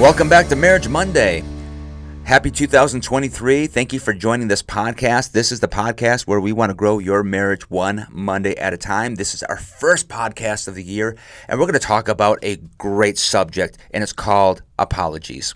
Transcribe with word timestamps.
Welcome 0.00 0.28
back 0.28 0.48
to 0.48 0.56
Marriage 0.56 0.88
Monday. 0.88 1.44
Happy 2.24 2.50
2023. 2.50 3.68
Thank 3.68 3.92
you 3.92 4.00
for 4.00 4.12
joining 4.12 4.48
this 4.48 4.60
podcast. 4.60 5.30
This 5.30 5.52
is 5.52 5.60
the 5.60 5.68
podcast 5.68 6.26
where 6.26 6.40
we 6.40 6.52
want 6.52 6.70
to 6.70 6.74
grow 6.74 6.98
your 6.98 7.22
marriage 7.22 7.70
one 7.70 8.08
Monday 8.10 8.56
at 8.56 8.74
a 8.74 8.76
time. 8.76 9.14
This 9.14 9.34
is 9.34 9.44
our 9.44 9.56
first 9.56 10.08
podcast 10.08 10.66
of 10.66 10.74
the 10.74 10.82
year, 10.82 11.16
and 11.48 11.60
we're 11.60 11.66
going 11.66 11.74
to 11.74 11.78
talk 11.78 12.08
about 12.08 12.40
a 12.42 12.56
great 12.76 13.18
subject, 13.18 13.78
and 13.92 14.02
it's 14.02 14.12
called 14.12 14.62
apologies. 14.80 15.54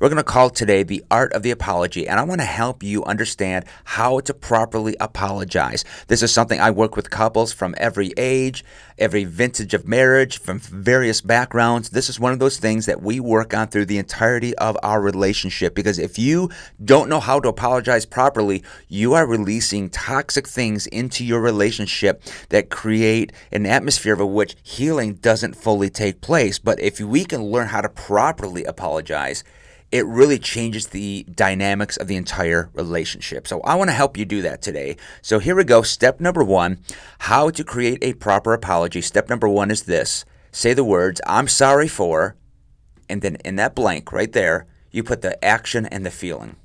We're 0.00 0.08
going 0.08 0.16
to 0.16 0.24
call 0.24 0.50
today 0.50 0.82
the 0.82 1.04
art 1.08 1.32
of 1.34 1.44
the 1.44 1.52
apology, 1.52 2.08
and 2.08 2.18
I 2.18 2.24
want 2.24 2.40
to 2.40 2.46
help 2.46 2.82
you 2.82 3.04
understand 3.04 3.64
how 3.84 4.18
to 4.20 4.34
properly 4.34 4.96
apologize. 4.98 5.84
This 6.08 6.20
is 6.20 6.32
something 6.32 6.60
I 6.60 6.72
work 6.72 6.96
with 6.96 7.10
couples 7.10 7.52
from 7.52 7.76
every 7.78 8.12
age, 8.16 8.64
every 8.98 9.22
vintage 9.22 9.72
of 9.72 9.86
marriage, 9.86 10.38
from 10.38 10.58
various 10.58 11.20
backgrounds. 11.20 11.90
This 11.90 12.08
is 12.08 12.18
one 12.18 12.32
of 12.32 12.40
those 12.40 12.58
things 12.58 12.86
that 12.86 13.02
we 13.02 13.20
work 13.20 13.54
on 13.54 13.68
through 13.68 13.86
the 13.86 13.98
entirety 13.98 14.56
of 14.56 14.76
our 14.82 15.00
relationship 15.00 15.76
because 15.76 16.00
if 16.00 16.18
you 16.18 16.50
don't 16.84 17.08
know 17.08 17.20
how 17.20 17.38
to 17.38 17.48
apologize 17.48 18.04
properly, 18.04 18.64
you 18.88 19.14
are 19.14 19.28
releasing 19.28 19.90
toxic 19.90 20.48
things 20.48 20.88
into 20.88 21.24
your 21.24 21.40
relationship 21.40 22.20
that 22.48 22.68
create 22.68 23.32
an 23.52 23.64
atmosphere 23.64 24.20
of 24.20 24.28
which 24.28 24.56
healing 24.64 25.14
doesn't 25.14 25.54
fully 25.54 25.88
take 25.88 26.20
place. 26.20 26.58
But 26.58 26.80
if 26.80 26.98
we 26.98 27.24
can 27.24 27.44
learn 27.44 27.68
how 27.68 27.80
to 27.80 27.88
properly 27.88 28.64
apologize, 28.64 29.44
it 29.94 30.04
really 30.06 30.40
changes 30.40 30.88
the 30.88 31.24
dynamics 31.36 31.96
of 31.96 32.08
the 32.08 32.16
entire 32.16 32.68
relationship. 32.74 33.46
So 33.46 33.60
I 33.60 33.76
want 33.76 33.90
to 33.90 33.94
help 33.94 34.16
you 34.16 34.24
do 34.24 34.42
that 34.42 34.60
today. 34.60 34.96
So 35.22 35.38
here 35.38 35.54
we 35.54 35.62
go. 35.62 35.82
Step 35.82 36.18
number 36.18 36.42
one 36.42 36.80
how 37.20 37.48
to 37.50 37.62
create 37.62 38.02
a 38.02 38.14
proper 38.14 38.52
apology. 38.52 39.00
Step 39.00 39.28
number 39.28 39.48
one 39.48 39.70
is 39.70 39.84
this 39.84 40.24
say 40.50 40.74
the 40.74 40.82
words, 40.82 41.20
I'm 41.28 41.46
sorry 41.46 41.86
for, 41.86 42.34
and 43.08 43.22
then 43.22 43.36
in 43.44 43.54
that 43.54 43.76
blank 43.76 44.10
right 44.10 44.32
there, 44.32 44.66
you 44.90 45.04
put 45.04 45.22
the 45.22 45.42
action 45.44 45.86
and 45.86 46.04
the 46.04 46.10
feeling. 46.10 46.56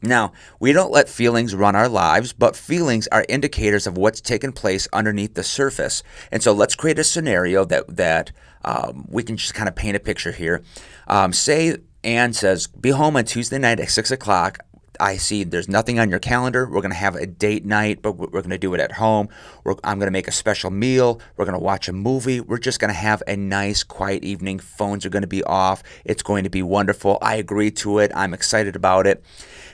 Now, 0.00 0.32
we 0.58 0.72
don't 0.72 0.92
let 0.92 1.10
feelings 1.10 1.54
run 1.54 1.76
our 1.76 1.88
lives, 1.88 2.32
but 2.32 2.56
feelings 2.56 3.08
are 3.08 3.26
indicators 3.28 3.86
of 3.86 3.98
what's 3.98 4.22
taken 4.22 4.52
place 4.52 4.88
underneath 4.90 5.34
the 5.34 5.42
surface. 5.42 6.02
And 6.32 6.42
so 6.42 6.52
let's 6.52 6.74
create 6.74 6.98
a 6.98 7.04
scenario 7.04 7.66
that, 7.66 7.96
that 7.96 8.32
um, 8.64 9.06
we 9.08 9.22
can 9.22 9.36
just 9.36 9.54
kind 9.54 9.68
of 9.68 9.74
paint 9.74 9.96
a 9.96 10.00
picture 10.00 10.32
here. 10.32 10.62
Um, 11.08 11.32
say 11.32 11.76
Anne 12.06 12.32
says, 12.32 12.68
Be 12.68 12.90
home 12.90 13.16
on 13.16 13.24
Tuesday 13.24 13.58
night 13.58 13.80
at 13.80 13.90
6 13.90 14.12
o'clock. 14.12 14.60
I 15.00 15.16
see 15.16 15.42
there's 15.42 15.68
nothing 15.68 15.98
on 15.98 16.08
your 16.08 16.20
calendar. 16.20 16.64
We're 16.64 16.80
going 16.80 16.92
to 16.92 16.96
have 16.96 17.16
a 17.16 17.26
date 17.26 17.66
night, 17.66 18.00
but 18.00 18.12
we're 18.12 18.28
going 18.28 18.50
to 18.50 18.58
do 18.58 18.72
it 18.74 18.80
at 18.80 18.92
home. 18.92 19.28
We're, 19.64 19.74
I'm 19.82 19.98
going 19.98 20.06
to 20.06 20.12
make 20.12 20.28
a 20.28 20.32
special 20.32 20.70
meal. 20.70 21.20
We're 21.36 21.44
going 21.44 21.58
to 21.58 21.62
watch 21.62 21.88
a 21.88 21.92
movie. 21.92 22.40
We're 22.40 22.58
just 22.58 22.78
going 22.78 22.90
to 22.90 22.94
have 22.94 23.24
a 23.26 23.36
nice, 23.36 23.82
quiet 23.82 24.24
evening. 24.24 24.60
Phones 24.60 25.04
are 25.04 25.10
going 25.10 25.22
to 25.22 25.28
be 25.28 25.42
off. 25.42 25.82
It's 26.04 26.22
going 26.22 26.44
to 26.44 26.50
be 26.50 26.62
wonderful. 26.62 27.18
I 27.20 27.34
agree 27.34 27.72
to 27.72 27.98
it. 27.98 28.12
I'm 28.14 28.32
excited 28.32 28.76
about 28.76 29.08
it. 29.08 29.22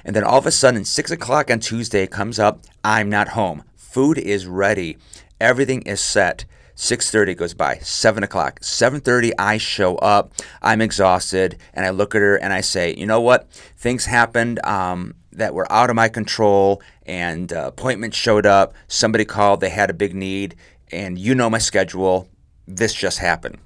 And 0.03 0.17
then 0.17 0.25
all 0.25 0.39
of 0.39 0.47
a 0.47 0.51
sudden, 0.51 0.87
6 0.87 1.11
o'clock 1.11 1.51
on 1.51 1.61
Tuesday 1.61 2.07
comes 2.07 2.39
up. 2.39 2.63
I'm 2.83 3.11
not 3.11 3.29
home. 3.29 3.63
Food 3.77 4.17
is 4.17 4.47
ready. 4.47 4.97
Everything 5.39 5.83
is 5.83 6.01
set. 6.01 6.47
6.30 6.83 7.37
goes 7.37 7.55
by 7.55 7.77
7 7.77 8.25
o'clock. 8.25 8.59
7.30 8.59 9.31
i 9.39 9.57
show 9.57 9.95
up. 9.99 10.33
I'm 10.61 10.81
exhausted 10.81 11.57
and 11.75 11.87
i 11.87 11.91
look 11.91 12.17
at 12.17 12.23
her 12.23 12.35
and 12.35 12.53
i 12.53 12.61
say 12.61 12.93
you 12.97 13.07
know 13.07 13.21
what? 13.21 13.49
Things 13.77 14.07
happened 14.07 14.59
um, 14.67 15.15
that 15.31 15.55
were 15.55 15.73
out 15.73 15.91
of 15.91 15.97
my 15.97 16.09
control 16.09 16.83
and 17.07 17.53
uh, 17.53 17.69
appointments 17.69 18.17
showed 18.17 18.47
up. 18.47 18.75
Somebody 18.89 19.25
called 19.25 19.61
they 19.61 19.71
had 19.71 19.91
a 19.91 19.95
big 19.95 20.13
need 20.13 20.57
and 20.91 21.21
you 21.21 21.37
know 21.37 21.49
my 21.49 21.59
schedule. 21.59 22.27
This 22.67 22.93
just 22.93 23.21
happened. 23.21 23.59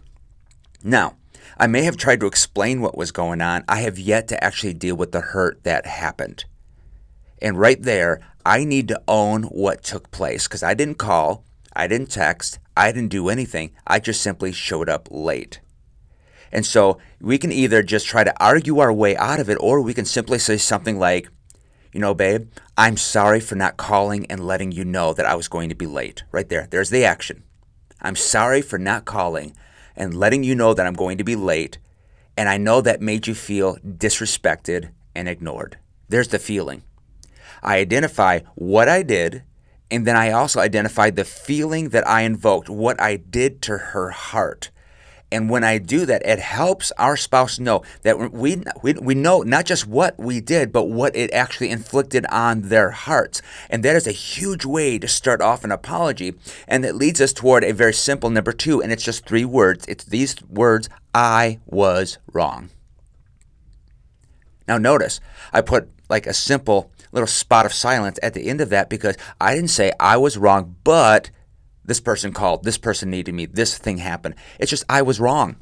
Now 0.85 1.17
i 1.57 1.67
may 1.67 1.85
have 1.85 1.97
tried 1.97 2.21
to 2.21 2.27
explain 2.27 2.83
what 2.83 2.99
was 2.99 3.13
going 3.13 3.41
on. 3.41 3.65
I 3.67 3.81
have 3.81 3.99
yet 3.99 4.29
to 4.29 4.45
actually 4.45 4.75
deal 4.75 4.95
with 4.95 5.13
the 5.13 5.23
hurt 5.23 5.65
that 5.65 5.87
happened. 5.87 6.45
And 7.41 7.59
right 7.59 7.81
there 7.81 8.21
i 8.45 8.63
need 8.63 8.89
to 8.89 9.03
own 9.09 9.45
what 9.45 9.83
took 9.83 10.11
place 10.11 10.47
because 10.47 10.63
i 10.63 10.75
didn't 10.75 10.99
call 10.99 11.46
I 11.77 11.87
didn't 11.87 12.11
text. 12.11 12.59
I 12.77 12.91
didn't 12.91 13.11
do 13.11 13.29
anything. 13.29 13.73
I 13.87 14.01
just 14.01 14.23
simply 14.23 14.51
showed 14.51 14.89
up 14.89 15.09
late. 15.11 15.61
And 16.51 16.65
so 16.65 16.99
we 17.21 17.39
can 17.39 17.53
either 17.53 17.83
just 17.83 18.07
try 18.07 18.25
to 18.25 18.43
argue 18.43 18.79
our 18.79 18.93
way 18.93 19.17
out 19.17 19.41
of 19.41 19.51
it, 19.51 19.59
or 19.61 19.81
we 19.81 19.95
can 19.95 20.07
simply 20.07 20.39
say 20.39 20.57
something 20.57 20.99
like, 20.99 21.29
you 21.93 22.01
know, 22.01 22.15
babe, 22.15 22.51
I'm 22.77 22.97
sorry 22.97 23.41
for 23.41 23.55
not 23.55 23.77
calling 23.77 24.27
and 24.27 24.47
letting 24.47 24.73
you 24.73 24.85
know 24.85 25.13
that 25.13 25.27
I 25.27 25.35
was 25.35 25.49
going 25.49 25.69
to 25.69 25.75
be 25.75 25.87
late. 25.87 26.25
Right 26.33 26.49
there. 26.49 26.67
There's 26.71 26.91
the 26.91 27.05
action. 27.05 27.43
I'm 28.01 28.17
sorry 28.17 28.63
for 28.63 28.79
not 28.79 29.05
calling 29.05 29.55
and 29.97 30.15
letting 30.15 30.45
you 30.45 30.55
know 30.55 30.75
that 30.75 30.87
I'm 30.87 30.95
going 30.95 31.19
to 31.19 31.25
be 31.25 31.37
late. 31.37 31.79
And 32.37 32.49
I 32.49 32.59
know 32.59 32.81
that 32.81 33.01
made 33.01 33.27
you 33.27 33.35
feel 33.35 33.77
disrespected 33.79 34.91
and 35.15 35.29
ignored. 35.29 35.79
There's 36.09 36.29
the 36.29 36.39
feeling. 36.39 36.83
I 37.63 37.79
identify 37.79 38.41
what 38.55 38.89
I 38.89 39.03
did 39.03 39.43
and 39.91 40.07
then 40.07 40.17
I 40.17 40.33
also 40.33 40.61
identified 40.61 41.17
the 41.17 41.25
feeling 41.25 41.91
that 41.91 42.07
I 42.07 42.23
invoked, 42.23 42.69
what 42.69 43.01
I 43.01 43.17
did 43.17 43.63
to 43.63 43.79
her 43.79 44.11
heart. 44.11 44.71
And 45.31 45.51
when 45.51 45.65
I 45.65 45.79
do 45.79 46.07
that, 46.07 46.25
it 46.25 46.39
helps 46.39 46.93
our 46.99 47.17
spouse 47.17 47.59
know 47.59 47.83
that 48.03 48.33
we, 48.33 48.63
we, 48.83 48.93
we 48.95 49.15
know 49.15 49.43
not 49.43 49.65
just 49.65 49.87
what 49.87 50.19
we 50.19 50.41
did, 50.41 50.71
but 50.71 50.85
what 50.85 51.17
it 51.17 51.33
actually 51.33 51.71
inflicted 51.71 52.25
on 52.27 52.63
their 52.63 52.93
hearts. 52.93 53.43
And 53.69 53.83
that 53.83 53.97
is 53.97 54.07
a 54.07 54.13
huge 54.13 54.65
way 54.65 54.99
to 54.99 55.09
start 55.09 55.41
off 55.41 55.65
an 55.65 55.73
apology. 55.73 56.35
And 56.69 56.85
it 56.85 56.95
leads 56.95 57.21
us 57.21 57.33
toward 57.33 57.65
a 57.65 57.73
very 57.73 57.93
simple 57.93 58.31
number 58.31 58.53
two, 58.53 58.81
and 58.81 58.93
it's 58.93 59.03
just 59.03 59.27
three 59.27 59.45
words. 59.45 59.85
It's 59.89 60.05
these 60.05 60.41
words 60.45 60.89
I 61.13 61.59
was 61.67 62.19
wrong. 62.33 62.71
Now, 64.69 64.79
notice 64.79 65.21
I 65.53 65.61
put 65.61 65.91
like 66.09 66.27
a 66.27 66.35
simple 66.35 66.91
little 67.17 67.27
spot 67.27 67.67
of 67.67 67.73
silence 67.73 68.19
at 68.23 68.35
the 68.35 68.49
end 68.49 68.61
of 68.61 68.69
that 68.71 68.91
because 68.91 69.17
I 69.41 69.55
didn't 69.55 69.71
say 69.71 69.93
I 69.99 70.17
was 70.19 70.37
wrong, 70.37 70.77
but 70.85 71.31
this 71.85 72.01
person 72.01 72.33
called, 72.33 72.65
this 72.65 72.79
person 72.79 73.11
needed 73.11 73.35
me, 73.35 73.47
this 73.47 73.79
thing 73.79 73.99
happened. 73.99 74.35
It's 74.59 74.71
just 74.71 74.85
I 74.89 75.03
was 75.03 75.19
wrong. 75.19 75.57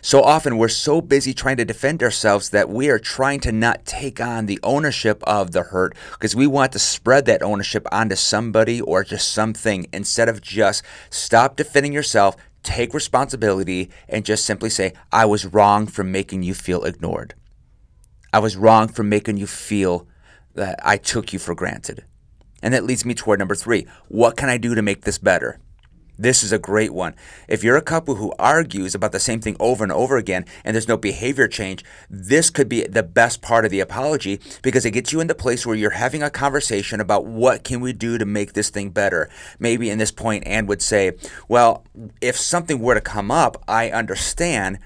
So 0.00 0.22
often 0.22 0.56
we're 0.56 0.68
so 0.68 1.00
busy 1.00 1.34
trying 1.34 1.58
to 1.58 1.64
defend 1.64 2.02
ourselves 2.02 2.50
that 2.50 2.70
we 2.70 2.88
are 2.88 2.98
trying 2.98 3.40
to 3.40 3.52
not 3.52 3.84
take 3.84 4.20
on 4.20 4.46
the 4.46 4.60
ownership 4.62 5.22
of 5.24 5.50
the 5.50 5.64
hurt 5.64 5.94
because 6.12 6.34
we 6.34 6.46
want 6.46 6.72
to 6.72 6.78
spread 6.78 7.26
that 7.26 7.42
ownership 7.42 7.86
onto 7.92 8.16
somebody 8.16 8.80
or 8.80 9.04
just 9.04 9.32
something 9.32 9.86
instead 9.92 10.28
of 10.28 10.40
just 10.40 10.82
stop 11.10 11.56
defending 11.56 11.92
yourself, 11.92 12.36
take 12.62 12.94
responsibility, 12.94 13.90
and 14.08 14.24
just 14.24 14.46
simply 14.46 14.70
say, 14.70 14.94
I 15.10 15.26
was 15.26 15.44
wrong 15.44 15.86
for 15.86 16.04
making 16.04 16.42
you 16.42 16.54
feel 16.54 16.84
ignored. 16.84 17.34
I 18.32 18.38
was 18.38 18.56
wrong 18.56 18.88
for 18.88 19.02
making 19.02 19.36
you 19.36 19.46
feel 19.46 20.06
that 20.54 20.80
I 20.82 20.96
took 20.96 21.32
you 21.32 21.38
for 21.38 21.54
granted. 21.54 22.04
And 22.62 22.72
that 22.74 22.84
leads 22.84 23.04
me 23.04 23.14
toward 23.14 23.38
number 23.38 23.54
three. 23.54 23.86
What 24.08 24.36
can 24.36 24.48
I 24.48 24.58
do 24.58 24.74
to 24.74 24.82
make 24.82 25.02
this 25.02 25.18
better? 25.18 25.58
This 26.18 26.44
is 26.44 26.52
a 26.52 26.58
great 26.58 26.92
one. 26.92 27.14
If 27.48 27.64
you're 27.64 27.76
a 27.76 27.82
couple 27.82 28.16
who 28.16 28.34
argues 28.38 28.94
about 28.94 29.12
the 29.12 29.18
same 29.18 29.40
thing 29.40 29.56
over 29.58 29.82
and 29.82 29.92
over 29.92 30.18
again 30.18 30.44
and 30.62 30.74
there's 30.74 30.86
no 30.86 30.96
behavior 30.96 31.48
change, 31.48 31.84
this 32.10 32.50
could 32.50 32.68
be 32.68 32.86
the 32.86 33.02
best 33.02 33.40
part 33.40 33.64
of 33.64 33.70
the 33.70 33.80
apology 33.80 34.40
because 34.62 34.84
it 34.84 34.92
gets 34.92 35.12
you 35.12 35.20
in 35.20 35.26
the 35.26 35.34
place 35.34 35.66
where 35.66 35.74
you're 35.74 35.90
having 35.90 36.22
a 36.22 36.30
conversation 36.30 37.00
about 37.00 37.24
what 37.24 37.64
can 37.64 37.80
we 37.80 37.92
do 37.92 38.18
to 38.18 38.26
make 38.26 38.52
this 38.52 38.68
thing 38.68 38.90
better. 38.90 39.30
Maybe 39.58 39.88
in 39.88 39.98
this 39.98 40.12
point 40.12 40.46
Anne 40.46 40.66
would 40.66 40.82
say, 40.82 41.12
"Well, 41.48 41.84
if 42.20 42.36
something 42.36 42.78
were 42.78 42.94
to 42.94 43.00
come 43.00 43.30
up, 43.30 43.62
I 43.66 43.90
understand, 43.90 44.78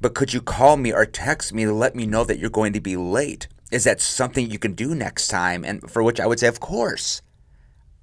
but 0.00 0.14
could 0.14 0.32
you 0.32 0.40
call 0.40 0.76
me 0.76 0.92
or 0.92 1.04
text 1.04 1.52
me 1.52 1.64
to 1.64 1.72
let 1.72 1.96
me 1.96 2.06
know 2.06 2.22
that 2.24 2.38
you're 2.38 2.50
going 2.50 2.72
to 2.72 2.80
be 2.80 2.96
late?" 2.96 3.48
Is 3.70 3.84
that 3.84 4.00
something 4.00 4.50
you 4.50 4.58
can 4.58 4.74
do 4.74 4.94
next 4.94 5.28
time? 5.28 5.64
And 5.64 5.90
for 5.90 6.02
which 6.02 6.20
I 6.20 6.26
would 6.26 6.40
say, 6.40 6.48
of 6.48 6.60
course. 6.60 7.22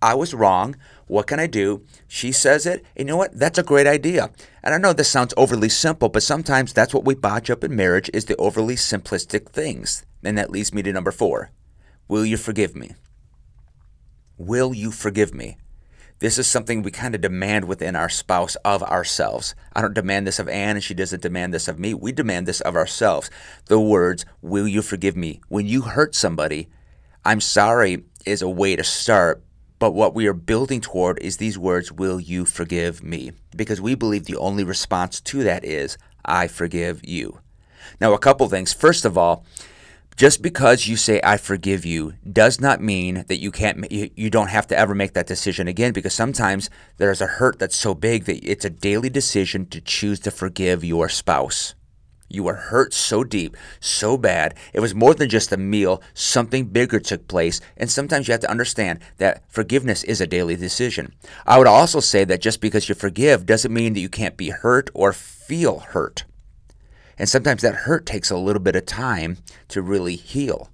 I 0.02 0.14
was 0.14 0.34
wrong. 0.34 0.76
What 1.08 1.26
can 1.26 1.40
I 1.40 1.48
do? 1.48 1.84
She 2.08 2.32
says 2.32 2.66
it. 2.66 2.86
You 2.96 3.06
know 3.06 3.18
what? 3.18 3.38
That's 3.38 3.58
a 3.58 3.64
great 3.64 3.88
idea. 3.88 4.30
And 4.64 4.76
I 4.76 4.78
know 4.78 4.94
this 4.94 5.10
sounds 5.10 5.34
overly 5.38 5.70
simple, 5.70 6.10
but 6.10 6.22
sometimes 6.22 6.74
that's 6.74 6.94
what 6.94 7.06
we 7.06 7.16
botch 7.16 7.50
up 7.50 7.64
in 7.64 7.76
marriage 7.76 8.10
is 8.14 8.26
the 8.26 8.36
overly 8.36 8.76
simplistic 8.76 9.50
things. 9.50 10.06
And 10.24 10.38
that 10.38 10.52
leads 10.52 10.74
me 10.74 10.84
to 10.84 10.94
number 10.94 11.12
four. 11.12 11.52
Will 12.08 12.26
you 12.26 12.38
forgive 12.38 12.76
me? 12.76 12.92
Will 14.38 14.74
you 14.74 14.92
forgive 14.92 15.34
me? 15.34 15.58
This 16.20 16.38
is 16.38 16.48
something 16.48 16.82
we 16.82 16.92
kind 16.92 17.14
of 17.14 17.20
demand 17.20 17.66
within 17.66 17.94
our 17.96 18.08
spouse 18.08 18.56
of 18.64 18.82
ourselves. 18.84 19.54
I 19.74 19.82
don't 19.82 19.94
demand 19.94 20.26
this 20.26 20.40
of 20.40 20.48
Anne, 20.48 20.78
and 20.78 20.84
she 20.84 20.94
doesn't 20.94 21.22
demand 21.22 21.54
this 21.54 21.68
of 21.68 21.78
me. 21.78 21.94
We 21.94 22.14
demand 22.14 22.48
this 22.48 22.62
of 22.62 22.76
ourselves. 22.76 23.30
The 23.66 23.80
words, 23.80 24.26
Will 24.42 24.68
you 24.68 24.82
forgive 24.82 25.18
me? 25.18 25.42
When 25.50 25.66
you 25.66 25.82
hurt 25.82 26.16
somebody, 26.16 26.70
I'm 27.26 27.42
sorry 27.42 28.06
is 28.26 28.42
a 28.42 28.50
way 28.50 28.78
to 28.78 28.84
start, 28.84 29.44
but 29.78 29.92
what 29.92 30.16
we 30.16 30.26
are 30.28 30.34
building 30.34 30.80
toward 30.80 31.20
is 31.20 31.36
these 31.36 31.58
words, 31.58 31.92
Will 31.92 32.20
you 32.22 32.46
forgive 32.46 33.04
me? 33.04 33.34
Because 33.54 33.82
we 33.82 33.94
believe 33.94 34.24
the 34.24 34.38
only 34.38 34.64
response 34.64 35.20
to 35.20 35.44
that 35.44 35.66
is, 35.66 35.98
I 36.24 36.48
forgive 36.48 37.02
you. 37.04 37.42
Now, 38.00 38.14
a 38.14 38.20
couple 38.20 38.48
things. 38.48 38.72
First 38.72 39.04
of 39.04 39.18
all, 39.18 39.46
just 40.16 40.42
because 40.42 40.88
you 40.88 40.96
say 40.96 41.20
I 41.24 41.36
forgive 41.38 41.86
you 41.86 42.14
does 42.32 42.62
not 42.62 42.82
mean 42.82 43.26
that 43.28 43.42
you 43.42 43.52
can't 43.52 43.92
you, 43.92 44.30
don't 44.30 44.48
have 44.48 44.68
to 44.68 44.78
ever 44.78 44.96
make 44.96 45.14
that 45.14 45.28
decision 45.28 45.68
again 45.68 45.92
because 45.92 46.14
sometimes 46.14 46.70
there's 46.98 47.22
a 47.22 47.28
hurt 47.28 47.60
that's 47.60 47.76
so 47.76 47.94
big 47.94 48.24
that 48.26 48.44
it's 48.44 48.66
a 48.66 48.70
daily 48.70 49.10
decision 49.10 49.66
to 49.68 49.82
choose 49.82 50.20
to 50.22 50.32
forgive 50.32 50.84
your 50.84 51.10
spouse. 51.10 51.76
You 52.30 52.44
were 52.44 52.56
hurt 52.56 52.94
so 52.94 53.24
deep, 53.24 53.56
so 53.80 54.18
bad. 54.18 54.56
It 54.74 54.80
was 54.80 54.96
more 54.96 55.14
than 55.14 55.30
just 55.30 55.52
a 55.52 55.58
meal. 55.58 56.02
Something 56.14 56.66
bigger 56.66 57.00
took 57.00 57.28
place. 57.28 57.62
And 57.78 57.90
sometimes 57.90 58.28
you 58.28 58.32
have 58.32 58.42
to 58.42 58.50
understand 58.50 59.00
that 59.18 59.44
forgiveness 59.48 60.04
is 60.04 60.22
a 60.22 60.28
daily 60.28 60.56
decision. 60.56 61.14
I 61.46 61.60
would 61.60 61.68
also 61.68 62.00
say 62.00 62.24
that 62.26 62.42
just 62.42 62.62
because 62.62 62.90
you 62.90 62.96
forgive 62.96 63.46
doesn't 63.46 63.74
mean 63.74 63.94
that 63.94 64.00
you 64.00 64.10
can't 64.10 64.38
be 64.38 64.50
hurt 64.50 64.90
or 64.96 65.14
feel 65.14 65.80
hurt. 65.80 66.26
And 67.18 67.30
sometimes 67.30 67.62
that 67.62 67.76
hurt 67.76 68.06
takes 68.06 68.30
a 68.30 68.38
little 68.38 68.62
bit 68.62 68.76
of 68.76 68.86
time 68.86 69.38
to 69.70 69.82
really 69.82 70.16
heal. 70.16 70.70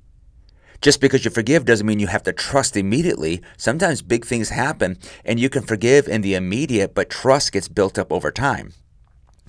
Just 0.81 0.99
because 0.99 1.23
you 1.23 1.29
forgive 1.29 1.65
doesn't 1.65 1.85
mean 1.85 1.99
you 1.99 2.07
have 2.07 2.23
to 2.23 2.33
trust 2.33 2.75
immediately. 2.75 3.41
Sometimes 3.55 4.01
big 4.01 4.25
things 4.25 4.49
happen 4.49 4.97
and 5.23 5.39
you 5.39 5.47
can 5.47 5.61
forgive 5.61 6.07
in 6.07 6.21
the 6.21 6.33
immediate, 6.33 6.95
but 6.95 7.09
trust 7.09 7.51
gets 7.51 7.67
built 7.67 7.99
up 7.99 8.11
over 8.11 8.31
time. 8.31 8.73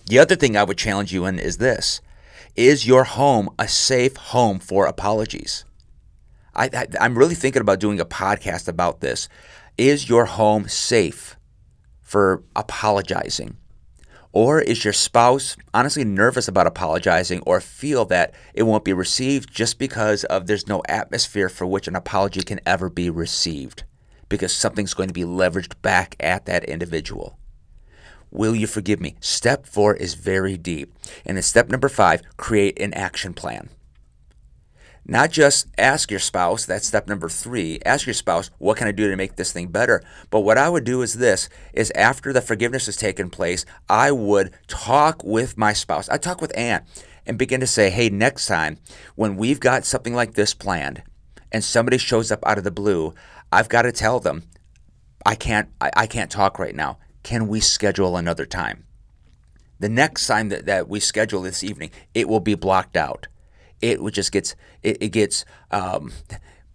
The 0.06 0.18
other 0.18 0.36
thing 0.36 0.56
I 0.56 0.64
would 0.64 0.76
challenge 0.76 1.12
you 1.12 1.24
in 1.24 1.38
is 1.38 1.56
this 1.56 2.02
Is 2.54 2.86
your 2.86 3.04
home 3.04 3.48
a 3.58 3.66
safe 3.66 4.16
home 4.16 4.58
for 4.58 4.84
apologies? 4.84 5.64
I, 6.54 6.68
I, 7.00 7.06
am 7.06 7.16
really 7.16 7.34
thinking 7.34 7.62
about 7.62 7.80
doing 7.80 7.98
a 7.98 8.04
podcast 8.04 8.68
about 8.68 9.00
this. 9.00 9.26
Is 9.78 10.10
your 10.10 10.26
home 10.26 10.68
safe 10.68 11.36
for 12.02 12.42
apologizing? 12.54 13.56
Or 14.32 14.60
is 14.60 14.84
your 14.84 14.94
spouse 14.94 15.56
honestly 15.74 16.04
nervous 16.04 16.48
about 16.48 16.66
apologizing 16.66 17.42
or 17.46 17.60
feel 17.60 18.06
that 18.06 18.34
it 18.54 18.62
won't 18.62 18.84
be 18.84 18.94
received 18.94 19.52
just 19.52 19.78
because 19.78 20.24
of 20.24 20.46
there's 20.46 20.66
no 20.66 20.82
atmosphere 20.88 21.50
for 21.50 21.66
which 21.66 21.86
an 21.86 21.94
apology 21.94 22.42
can 22.42 22.60
ever 22.64 22.88
be 22.88 23.10
received 23.10 23.84
because 24.30 24.56
something's 24.56 24.94
going 24.94 25.08
to 25.08 25.12
be 25.12 25.24
leveraged 25.24 25.74
back 25.82 26.16
at 26.18 26.46
that 26.46 26.64
individual? 26.64 27.38
Will 28.30 28.56
you 28.56 28.66
forgive 28.66 28.98
me? 28.98 29.16
Step 29.20 29.66
four 29.66 29.94
is 29.94 30.14
very 30.14 30.56
deep. 30.56 30.94
And 31.26 31.36
in 31.36 31.42
step 31.42 31.68
number 31.68 31.90
five, 31.90 32.22
create 32.38 32.80
an 32.80 32.94
action 32.94 33.34
plan. 33.34 33.68
Not 35.04 35.30
just 35.30 35.66
ask 35.78 36.10
your 36.10 36.20
spouse, 36.20 36.64
that's 36.64 36.86
step 36.86 37.08
number 37.08 37.28
three. 37.28 37.80
Ask 37.84 38.06
your 38.06 38.14
spouse, 38.14 38.50
what 38.58 38.76
can 38.76 38.86
I 38.86 38.92
do 38.92 39.10
to 39.10 39.16
make 39.16 39.36
this 39.36 39.52
thing 39.52 39.68
better? 39.68 40.02
But 40.30 40.40
what 40.40 40.58
I 40.58 40.68
would 40.68 40.84
do 40.84 41.02
is 41.02 41.14
this 41.14 41.48
is 41.72 41.90
after 41.92 42.32
the 42.32 42.40
forgiveness 42.40 42.86
has 42.86 42.96
taken 42.96 43.28
place, 43.28 43.64
I 43.88 44.12
would 44.12 44.52
talk 44.68 45.24
with 45.24 45.58
my 45.58 45.72
spouse. 45.72 46.08
I 46.08 46.18
talk 46.18 46.40
with 46.40 46.56
Anne 46.56 46.84
and 47.26 47.36
begin 47.36 47.60
to 47.60 47.66
say, 47.66 47.90
hey, 47.90 48.10
next 48.10 48.46
time 48.46 48.78
when 49.16 49.36
we've 49.36 49.60
got 49.60 49.84
something 49.84 50.14
like 50.14 50.34
this 50.34 50.54
planned 50.54 51.02
and 51.50 51.64
somebody 51.64 51.98
shows 51.98 52.30
up 52.30 52.46
out 52.46 52.58
of 52.58 52.64
the 52.64 52.70
blue, 52.70 53.12
I've 53.50 53.68
got 53.68 53.82
to 53.82 53.92
tell 53.92 54.20
them, 54.20 54.44
I 55.26 55.34
can't 55.34 55.68
I, 55.80 55.90
I 55.96 56.06
can't 56.06 56.30
talk 56.30 56.58
right 56.58 56.74
now 56.74 56.98
can 57.22 57.46
we 57.48 57.60
schedule 57.60 58.16
another 58.16 58.46
time? 58.46 58.84
The 59.78 59.88
next 59.88 60.26
time 60.26 60.48
that, 60.50 60.66
that 60.66 60.88
we 60.88 61.00
schedule 61.00 61.42
this 61.42 61.64
evening, 61.64 61.90
it 62.14 62.28
will 62.28 62.40
be 62.40 62.54
blocked 62.54 62.96
out. 62.96 63.28
It 63.82 64.00
just 64.12 64.32
gets 64.32 64.54
it, 64.82 64.98
it 65.02 65.08
gets 65.08 65.44
um, 65.70 66.12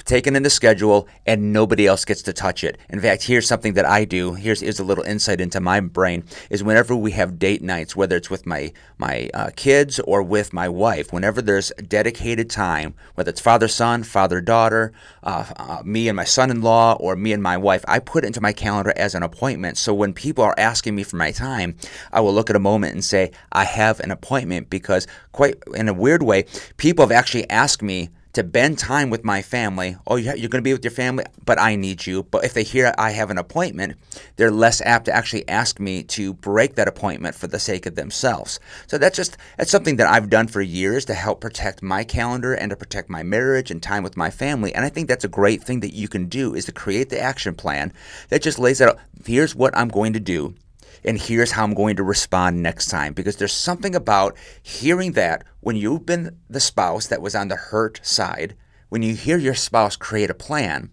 taken 0.08 0.36
in 0.36 0.44
the 0.44 0.50
schedule 0.50 1.08
and 1.26 1.54
nobody 1.54 1.86
else 1.86 2.06
gets 2.06 2.22
to 2.24 2.34
touch 2.34 2.64
it. 2.64 2.78
In 2.90 3.00
fact, 3.00 3.24
here's 3.24 3.48
something 3.48 3.74
that 3.74 3.86
I 3.86 4.06
do. 4.06 4.34
Here's, 4.34 4.62
here's 4.62 4.80
a 4.80 4.84
little 4.84 5.04
insight 5.04 5.40
into 5.42 5.60
my 5.60 5.80
brain 5.82 6.24
is 6.50 6.64
whenever 6.64 6.96
we 6.96 7.12
have 7.12 7.38
date 7.38 7.62
nights, 7.62 7.96
whether 7.96 8.16
it's 8.16 8.30
with 8.30 8.46
my, 8.46 8.72
my 8.98 9.30
uh, 9.34 9.52
kids 9.56 10.00
or 10.00 10.24
with 10.24 10.54
my 10.54 10.70
wife, 10.70 11.14
whenever 11.14 11.42
there's 11.42 11.72
dedicated 11.88 12.50
time, 12.50 12.96
whether 13.16 13.30
it's 13.30 13.42
father 13.42 13.68
son, 13.68 14.04
father 14.04 14.42
daughter, 14.42 14.94
uh, 15.24 15.46
uh, 15.58 15.82
me 15.84 16.08
and 16.08 16.16
my 16.16 16.24
son 16.24 16.50
in 16.50 16.62
law, 16.62 16.96
or 17.00 17.16
me 17.16 17.34
and 17.34 17.44
my 17.44 17.58
wife, 17.58 17.84
I 17.88 18.00
put 18.00 18.24
it 18.24 18.28
into 18.28 18.42
my 18.42 18.54
calendar 18.54 18.94
as 18.96 19.14
an 19.14 19.24
appointment. 19.24 19.78
So 19.78 19.94
when 19.94 20.14
people 20.14 20.44
are 20.44 20.56
asking 20.58 20.96
me 20.96 21.04
for 21.04 21.18
my 21.18 21.32
time, 21.32 21.76
I 22.14 22.22
will 22.22 22.34
look 22.34 22.50
at 22.50 22.56
a 22.56 22.60
moment 22.60 22.94
and 22.94 23.04
say, 23.04 23.32
I 23.52 23.66
have 23.66 24.00
an 24.00 24.12
appointment 24.12 24.70
because, 24.70 25.06
quite 25.34 25.56
in 25.76 25.90
a 25.90 25.94
weird 25.94 26.24
way, 26.24 26.46
people 26.78 27.04
have 27.04 27.12
actually 27.12 27.50
asked 27.50 27.82
me 27.82 28.10
to 28.38 28.48
spend 28.48 28.78
time 28.78 29.10
with 29.10 29.24
my 29.24 29.42
family. 29.42 29.98
Oh, 30.06 30.16
you're 30.16 30.36
going 30.36 30.62
to 30.62 30.62
be 30.62 30.74
with 30.74 30.84
your 30.84 30.92
family, 30.92 31.26
but 31.44 31.60
I 31.60 31.76
need 31.76 32.06
you. 32.06 32.24
But 32.24 32.46
if 32.46 32.54
they 32.54 32.64
hear 32.64 32.94
I 32.98 33.12
have 33.12 33.32
an 33.32 33.40
appointment, 33.40 33.98
they're 34.36 34.52
less 34.52 34.80
apt 34.82 35.06
to 35.06 35.16
actually 35.16 35.48
ask 35.50 35.80
me 35.80 36.04
to 36.04 36.34
break 36.34 36.76
that 36.76 36.88
appointment 36.88 37.36
for 37.36 37.48
the 37.48 37.60
sake 37.60 37.88
of 37.88 37.96
themselves. 37.96 38.60
So 38.86 39.00
that's 39.00 39.16
just 39.16 39.38
that's 39.58 39.72
something 39.72 39.96
that 39.96 40.08
I've 40.08 40.30
done 40.30 40.48
for 40.48 40.62
years 40.62 41.06
to 41.06 41.16
help 41.16 41.42
protect 41.42 41.82
my 41.82 42.04
calendar 42.04 42.54
and 42.54 42.70
to 42.70 42.76
protect 42.76 43.10
my 43.10 43.24
marriage 43.24 43.72
and 43.72 43.82
time 43.82 44.04
with 44.04 44.16
my 44.16 44.30
family. 44.30 44.74
And 44.76 44.86
I 44.86 44.90
think 44.90 45.08
that's 45.08 45.26
a 45.26 45.30
great 45.30 45.64
thing 45.64 45.80
that 45.80 45.96
you 45.96 46.08
can 46.08 46.28
do 46.28 46.54
is 46.54 46.66
to 46.66 46.72
create 46.72 47.10
the 47.10 47.20
action 47.20 47.56
plan 47.56 47.92
that 48.30 48.44
just 48.44 48.60
lays 48.60 48.82
out 48.82 49.00
here's 49.26 49.56
what 49.56 49.76
I'm 49.76 49.90
going 49.90 50.14
to 50.14 50.20
do 50.20 50.54
and 51.04 51.20
here's 51.20 51.52
how 51.52 51.64
I'm 51.64 51.74
going 51.74 51.96
to 51.98 52.04
respond 52.04 52.62
next 52.62 52.88
time. 52.88 53.14
Because 53.14 53.38
there's 53.38 53.54
something 53.54 53.96
about 53.96 54.36
hearing 54.62 55.14
that 55.14 55.44
when 55.60 55.76
you've 55.76 56.06
been 56.06 56.38
the 56.50 56.60
spouse 56.60 57.08
that 57.08 57.22
was 57.22 57.36
on 57.36 57.48
the 57.48 57.56
hurt 57.56 58.00
side, 58.04 58.56
when 58.90 59.02
you 59.02 59.16
hear 59.16 59.38
your 59.38 59.56
spouse 59.56 59.96
create 59.96 60.30
a 60.30 60.36
plan, 60.36 60.90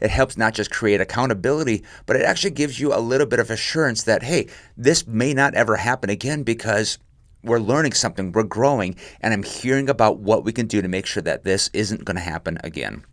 it 0.00 0.10
helps 0.10 0.36
not 0.36 0.54
just 0.54 0.70
create 0.70 1.00
accountability, 1.00 1.84
but 2.06 2.16
it 2.16 2.22
actually 2.22 2.50
gives 2.50 2.80
you 2.80 2.94
a 2.94 3.00
little 3.00 3.26
bit 3.26 3.38
of 3.38 3.50
assurance 3.50 4.02
that, 4.04 4.22
hey, 4.22 4.48
this 4.76 5.06
may 5.06 5.32
not 5.32 5.54
ever 5.54 5.76
happen 5.76 6.10
again 6.10 6.42
because 6.42 6.98
we're 7.42 7.58
learning 7.58 7.92
something, 7.92 8.32
we're 8.32 8.42
growing, 8.42 8.96
and 9.20 9.32
I'm 9.32 9.42
hearing 9.42 9.88
about 9.88 10.18
what 10.18 10.44
we 10.44 10.52
can 10.52 10.66
do 10.66 10.82
to 10.82 10.88
make 10.88 11.06
sure 11.06 11.22
that 11.22 11.44
this 11.44 11.70
isn't 11.72 12.04
going 12.04 12.16
to 12.16 12.22
happen 12.22 12.58
again. 12.64 13.04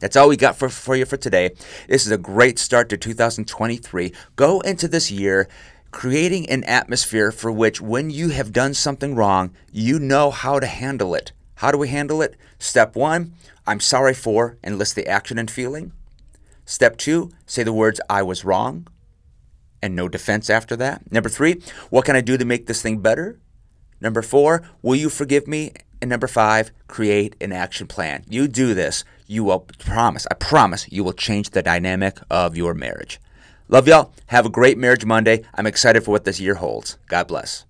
That's 0.00 0.16
all 0.16 0.28
we 0.28 0.36
got 0.36 0.56
for, 0.56 0.68
for 0.68 0.96
you 0.96 1.04
for 1.04 1.16
today. 1.16 1.50
This 1.88 2.06
is 2.06 2.12
a 2.12 2.18
great 2.18 2.58
start 2.58 2.88
to 2.88 2.96
2023. 2.96 4.12
Go 4.34 4.60
into 4.60 4.88
this 4.88 5.10
year 5.10 5.48
creating 5.90 6.48
an 6.48 6.64
atmosphere 6.64 7.32
for 7.32 7.50
which, 7.50 7.80
when 7.80 8.10
you 8.10 8.30
have 8.30 8.52
done 8.52 8.74
something 8.74 9.14
wrong, 9.14 9.52
you 9.72 9.98
know 9.98 10.30
how 10.30 10.60
to 10.60 10.66
handle 10.66 11.14
it. 11.14 11.32
How 11.56 11.70
do 11.70 11.78
we 11.78 11.88
handle 11.88 12.22
it? 12.22 12.36
Step 12.58 12.96
one, 12.96 13.34
I'm 13.66 13.80
sorry 13.80 14.14
for, 14.14 14.56
and 14.62 14.78
list 14.78 14.94
the 14.94 15.06
action 15.06 15.38
and 15.38 15.50
feeling. 15.50 15.92
Step 16.64 16.96
two, 16.96 17.30
say 17.46 17.62
the 17.62 17.72
words, 17.72 18.00
I 18.08 18.22
was 18.22 18.44
wrong, 18.44 18.86
and 19.82 19.96
no 19.96 20.08
defense 20.08 20.48
after 20.48 20.76
that. 20.76 21.10
Number 21.10 21.28
three, 21.28 21.60
what 21.90 22.04
can 22.04 22.16
I 22.16 22.20
do 22.20 22.38
to 22.38 22.44
make 22.44 22.66
this 22.66 22.82
thing 22.82 22.98
better? 22.98 23.40
Number 24.00 24.22
four, 24.22 24.62
will 24.82 24.96
you 24.96 25.10
forgive 25.10 25.46
me? 25.46 25.72
And 26.00 26.08
number 26.08 26.28
five, 26.28 26.70
create 26.86 27.36
an 27.40 27.52
action 27.52 27.86
plan. 27.86 28.24
You 28.28 28.48
do 28.48 28.72
this, 28.72 29.04
you 29.30 29.44
will 29.44 29.60
promise, 29.78 30.26
I 30.28 30.34
promise, 30.34 30.90
you 30.90 31.04
will 31.04 31.12
change 31.12 31.50
the 31.50 31.62
dynamic 31.62 32.18
of 32.28 32.56
your 32.56 32.74
marriage. 32.74 33.20
Love 33.68 33.86
y'all. 33.86 34.12
Have 34.26 34.44
a 34.44 34.50
great 34.50 34.76
Marriage 34.76 35.04
Monday. 35.04 35.44
I'm 35.54 35.66
excited 35.66 36.02
for 36.02 36.10
what 36.10 36.24
this 36.24 36.40
year 36.40 36.56
holds. 36.56 36.98
God 37.06 37.28
bless. 37.28 37.64